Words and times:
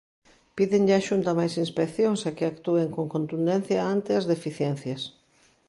Pídenlle 0.55 0.93
á 0.99 1.01
Xunta 1.07 1.31
máis 1.39 1.53
inspeccións 1.63 2.19
e 2.29 2.31
que 2.37 2.45
actúen 2.51 2.87
con 2.95 3.05
contundencia 3.15 3.79
ante 3.93 4.11
as 4.19 4.25
deficiencias. 4.33 5.01